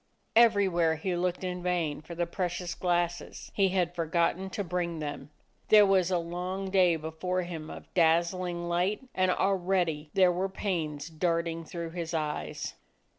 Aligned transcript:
Everywhere 0.35 0.95
he 0.95 1.15
looked 1.15 1.43
in 1.43 1.61
vain 1.61 2.01
for 2.01 2.15
the 2.15 2.25
precious 2.25 2.73
glasses. 2.73 3.51
He 3.53 3.69
had 3.69 3.93
for 3.93 4.07
gotten 4.07 4.49
to 4.49 4.63
bring 4.63 4.97
them! 4.97 5.29
There 5.67 5.85
was 5.85 6.09
a 6.09 6.17
long 6.17 6.71
day 6.71 6.95
before 6.95 7.43
him 7.43 7.69
of 7.69 7.85
dazzling 7.93 8.67
light, 8.67 9.07
and 9.13 9.29
already 9.29 10.09
there 10.15 10.31
were 10.31 10.49
pains 10.49 11.07
darting 11.07 11.65
through 11.65 11.91
his 11.91 12.15
eyes. 12.15 12.73